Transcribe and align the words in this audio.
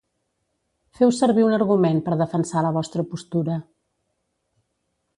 Feu 0.99 1.11
servir 1.17 1.43
un 1.49 1.53
argument 1.59 2.01
per 2.07 2.19
defensar 2.23 2.65
la 2.69 2.75
vostra 2.81 3.07
postura. 3.13 3.63